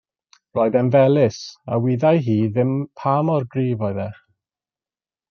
Roedd 0.57 0.77
e'n 0.79 0.87
felys, 0.95 1.37
a 1.73 1.77
wyddai 1.83 2.13
hi 2.29 2.37
ddim 2.55 2.73
pa 3.03 3.13
mor 3.29 3.47
gryf 3.53 3.85
oedd 3.89 4.01
e. 4.07 4.11